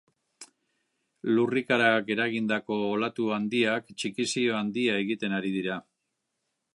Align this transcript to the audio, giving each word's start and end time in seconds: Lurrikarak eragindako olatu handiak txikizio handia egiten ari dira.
Lurrikarak 1.39 2.09
eragindako 2.15 2.77
olatu 2.95 3.29
handiak 3.37 3.91
txikizio 4.01 4.59
handia 4.61 4.99
egiten 5.03 5.37
ari 5.41 5.55
dira. 5.59 5.81